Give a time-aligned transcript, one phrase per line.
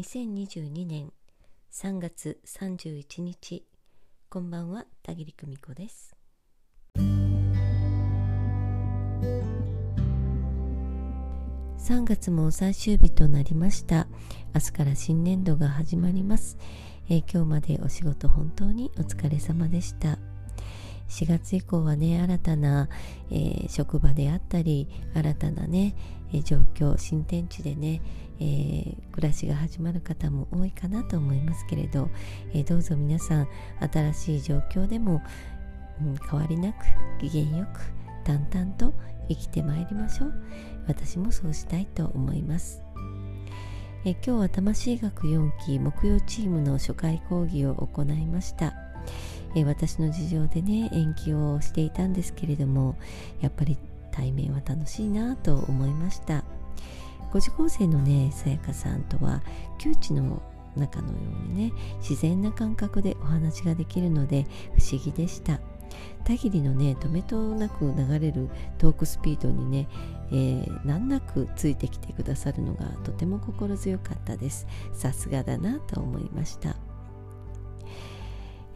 [0.00, 1.12] 2022年
[1.70, 3.66] 3月31日。
[4.30, 6.16] こんばんは田切久美子です。
[11.76, 14.06] 3月も最終日となりました。
[14.54, 16.56] 明日から新年度が始まります、
[17.10, 20.29] えー、今日までお仕事本当にお疲れ様でした。
[21.10, 22.88] 4月以降はね新たな、
[23.30, 25.94] えー、職場であったり新たなね、
[26.32, 28.00] えー、状況新天地でね、
[28.38, 32.08] えー、暮らしが始まる方も多いかなと思いますけれど、
[32.54, 33.48] えどうぞ皆さん
[33.92, 35.20] 新しい状況でも、
[36.00, 36.84] うん、変わりなく
[37.20, 37.80] 機嫌よく
[38.24, 38.94] 淡々と
[39.28, 40.34] 生きてまいりましょう。
[40.86, 42.82] 私もそうしたいと思います。
[44.04, 48.72] え今日は魂学4期木曜チームの初回講義を行いました。
[49.54, 52.96] え私の事情でね延期をしていたんですけれども
[53.40, 53.76] やっぱり
[54.12, 56.44] 対面は楽しいなと思いました。
[57.32, 59.42] 5次構成のねさやかさんとは
[59.78, 60.42] 窮地の
[60.76, 64.46] 中のようにね自然な感覚でお話ができるので
[64.78, 65.60] 不思議でした。
[66.24, 69.88] 田切のね止めとなく流れるトークスピードにね、
[70.30, 74.66] えー、難なくついてきてくださるのがとても心強かったです。
[74.92, 76.76] さすがだなと思いました、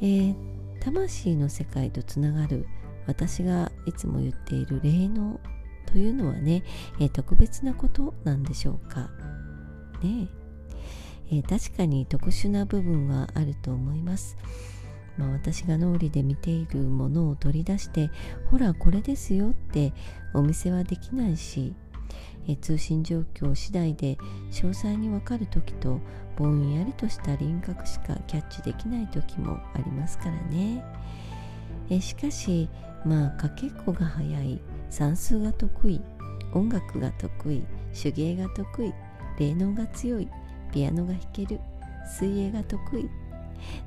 [0.00, 2.66] えー魂の世界とつながる
[3.06, 5.40] 私がいつも言っている霊能
[5.86, 6.62] というのはね、
[7.00, 9.10] えー、特別なことなんでしょうか。
[10.02, 10.44] ねえ。
[11.40, 14.36] ー、確かに特殊な部分はあると思います、
[15.16, 18.10] まあ、私が脳裏で見ているものを取り出して
[18.50, 19.92] ほらこれですよって
[20.34, 21.74] お見せはできないし
[22.48, 24.18] え通信状況次第で
[24.50, 26.00] 詳細にわかる時と
[26.36, 30.84] ぼんやりとした輪郭しかキャッチできない時もありますからね。
[31.90, 32.68] えしかし
[33.04, 34.60] まあかけっこが早い。
[34.90, 36.00] 算数が得意。
[36.52, 37.62] 音楽が得意。
[38.00, 38.92] 手芸が得意。
[39.38, 40.28] 霊能が強い。
[40.72, 41.60] ピアノが弾ける。
[42.06, 43.08] 水泳が得意。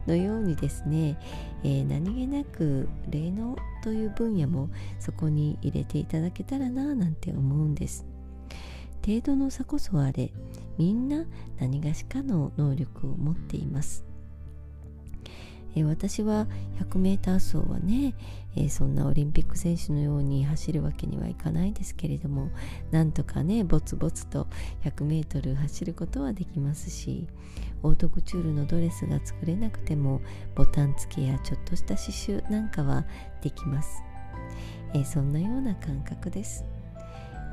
[0.06, 1.20] のようにですね、
[1.64, 8.06] えー、何気なく霊能という分野もそこに入れていただけたらななんて思うんです。
[9.08, 10.34] 程度の差こそあれ
[10.78, 11.24] みんな
[11.62, 14.04] 何がしかの能力を持っています。
[15.78, 16.48] え私は
[16.80, 18.16] 100m 走はね、
[18.56, 22.50] えそんなオリンピック選手のように走るわけにはいかないですけれども
[22.92, 24.48] なんとかねぼつぼつと
[24.84, 27.28] 100m 走ることはできますし
[27.84, 30.20] オートクチュールのドレスが作れなくても
[30.56, 33.06] ボタン付けやちょっとした刺繍なんかは
[33.42, 34.02] できます、
[34.96, 36.77] えそんなような感覚です。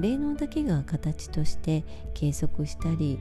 [0.01, 1.85] 霊能だけが形として
[2.15, 3.19] 計測したり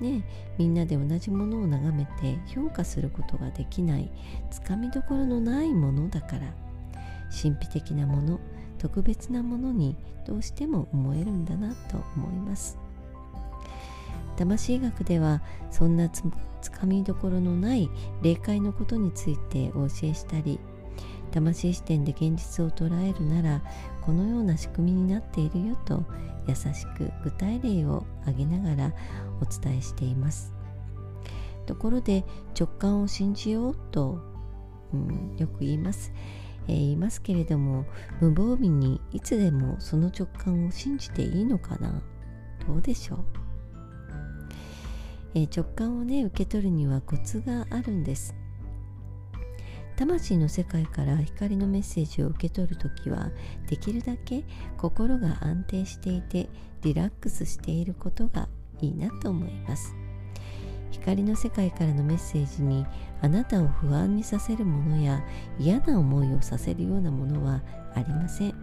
[0.00, 0.24] ね、
[0.58, 4.10] みんなで同じものを眺めて評価することができない
[4.50, 6.52] つかみどころのないものだから
[7.30, 8.40] 神秘的なもの
[8.78, 9.96] 特別なものに
[10.26, 12.76] どうしても思えるんだなと思います。
[14.36, 16.22] 魂学ではそんなつ
[16.72, 17.88] かみどころのない
[18.20, 20.58] 霊界のことについてお教えしたり
[21.34, 23.62] 魂視点で現実を捉えるなら
[24.02, 26.04] このような仕組みになっているよと
[26.46, 28.92] 優しく具体例を挙げながら
[29.40, 30.52] お伝えしています。
[31.66, 32.24] ところで
[32.58, 34.20] 直感を信じようと、
[34.92, 36.12] うん、よく言います、
[36.68, 37.86] えー、言いますけれども
[38.20, 42.02] 無防備にいつでもその直感を信じていいのかな？
[42.66, 43.24] どうでしょう、
[45.34, 48.34] えー、直感をね受け取るにはコツがあるんです。
[49.96, 53.30] 魂の世界から光のメッセージを受け取るときは
[53.68, 54.44] できるだけ
[54.76, 56.48] 心が安定していて
[56.82, 58.48] リラックスしていることが
[58.80, 59.94] いいなと思います。
[60.90, 62.86] 光の世界からのメッセージに
[63.20, 65.24] あなたを不安にさせるものや
[65.58, 67.62] 嫌な思いをさせるようなものは
[67.94, 68.54] ありません。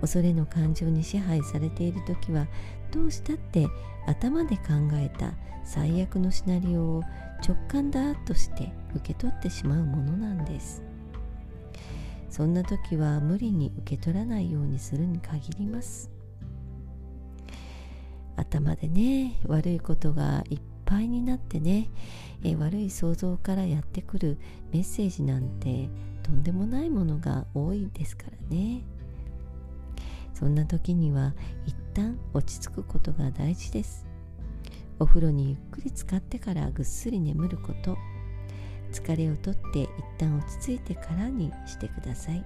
[0.00, 2.46] 恐れの感情に支配されている時は
[2.90, 3.66] どうしたって
[4.06, 4.62] 頭で考
[4.94, 5.32] えた
[5.64, 7.02] 最悪のシナリオを
[7.46, 10.82] 直感だとして受け取ってしまうものなんです。
[12.30, 16.10] そんな時は無理に受け取らないようにするに限ります。
[18.36, 21.88] 頭でね悪いことがいっぱいになってね
[22.42, 24.38] え悪い想像からやってくる
[24.72, 25.88] メッセージなんて
[26.24, 28.82] とんでもないものが多いですからね。
[30.34, 31.34] そんな時には
[31.66, 34.06] 一旦落ち着くことが大事です。
[34.98, 37.96] お風呂にゆっくり浸かってからぐっすり眠ること。
[38.94, 39.88] 疲れをとって一
[40.18, 42.44] 旦落ち着いてからにしてください。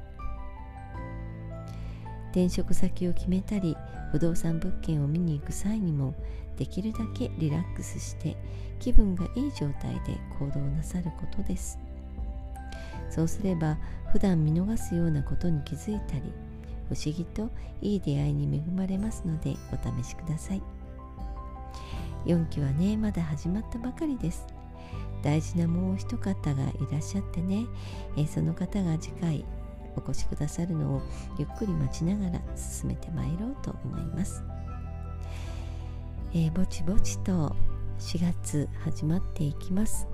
[2.30, 3.76] 転職先を決めたり
[4.12, 6.14] 不動産物件を見に行く際にも
[6.56, 8.36] できるだけリラックスして
[8.78, 11.78] 気分がいい状態で行動なさることです。
[13.10, 13.76] そうすれば
[14.12, 16.32] 普段見逃すようなことに気づいたり
[16.88, 17.50] 不思議と
[17.82, 20.62] いい出会いに恵まれますのでお試しください。
[22.26, 24.57] 4期はねまだ始まったばかりです。
[25.22, 27.66] 大事なもう一方がいらっしゃってね、
[28.16, 29.44] えー、その方が次回
[29.96, 31.02] お越しくださるのを
[31.38, 34.42] ゆっくり待ちながら進めてまいろうと思います、
[36.32, 37.54] えー、ぼちぼちと
[37.98, 40.06] 4月始まっていきます。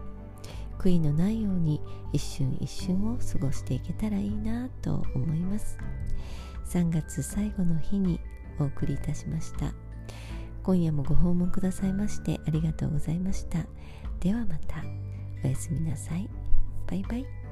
[0.78, 1.80] 悔いのないように
[2.12, 5.78] 一瞬一瞬を過ごしていけたらいいなと思います。
[6.66, 8.20] 3月最後の日に
[8.58, 9.83] お送りいたしました。
[10.64, 13.66] 今夜もご訪問くださいましてありがとうございました。
[14.20, 14.82] ではまた。
[15.44, 16.28] おやすみなさい。
[16.86, 17.43] バイバイ。